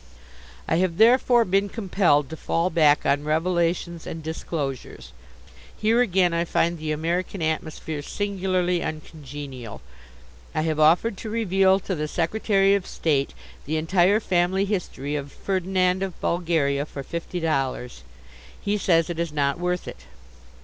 I 0.67 0.77
have 0.77 0.97
therefore 0.97 1.45
been 1.45 1.69
compelled 1.69 2.27
to 2.31 2.35
fall 2.35 2.71
back 2.71 3.05
on 3.05 3.23
revelations 3.23 4.07
and 4.07 4.23
disclosures. 4.23 5.13
Here 5.77 6.01
again 6.01 6.33
I 6.33 6.43
find 6.43 6.79
the 6.79 6.91
American 6.91 7.39
atmosphere 7.43 8.01
singularly 8.01 8.81
uncongenial. 8.81 9.79
I 10.55 10.63
have 10.63 10.79
offered 10.79 11.17
to 11.17 11.29
reveal 11.29 11.79
to 11.81 11.93
the 11.93 12.07
Secretary 12.07 12.73
of 12.73 12.87
State 12.87 13.35
the 13.67 13.77
entire 13.77 14.19
family 14.19 14.65
history 14.65 15.15
of 15.15 15.31
Ferdinand 15.31 16.01
of 16.01 16.19
Bulgaria 16.19 16.87
for 16.87 17.03
fifty 17.03 17.39
dollars. 17.39 18.01
He 18.59 18.79
says 18.79 19.07
it 19.07 19.19
is 19.19 19.31
not 19.31 19.59
worth 19.59 19.87
it. 19.87 20.05